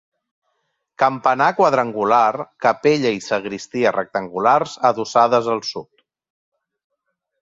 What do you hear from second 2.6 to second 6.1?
capella i sagristia rectangulars adossades al sud.